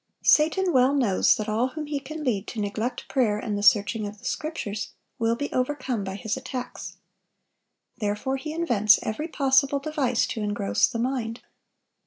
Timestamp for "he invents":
8.37-8.97